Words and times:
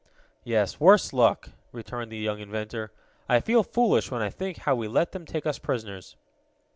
"Yes, 0.43 0.79
worse 0.79 1.13
luck," 1.13 1.49
returned 1.71 2.11
the 2.11 2.17
young 2.17 2.39
inventor. 2.39 2.91
"I 3.29 3.39
feel 3.39 3.61
foolish 3.61 4.09
when 4.09 4.23
I 4.23 4.31
think 4.31 4.57
how 4.57 4.73
we 4.73 4.87
let 4.87 5.11
them 5.11 5.27
take 5.27 5.45
us 5.45 5.59
prisoners." 5.59 6.15